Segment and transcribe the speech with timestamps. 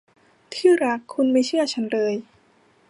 [0.53, 2.13] ที่รัก คุณไม่เชื่อฉันเลย